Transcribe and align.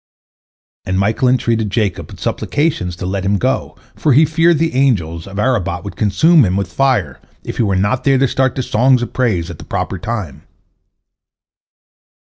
And 0.83 0.97
Michael 0.97 1.27
entreated 1.27 1.69
Jacob 1.69 2.09
with 2.09 2.19
supplications 2.19 2.95
to 2.95 3.05
let 3.05 3.23
him 3.23 3.37
go, 3.37 3.77
for 3.95 4.13
he 4.13 4.25
feared 4.25 4.57
the 4.57 4.73
angels 4.73 5.27
of 5.27 5.37
'Arabot 5.37 5.83
would 5.83 5.95
consume 5.95 6.43
him 6.43 6.57
with 6.57 6.73
fire, 6.73 7.19
if 7.43 7.57
he 7.57 7.61
were 7.63 7.75
not 7.75 8.03
there 8.03 8.17
to 8.17 8.27
start 8.27 8.55
the 8.55 8.63
songs 8.63 9.03
of 9.03 9.13
praise 9.13 9.51
at 9.51 9.59
the 9.59 9.63
proper 9.63 9.99
time. 9.99 10.41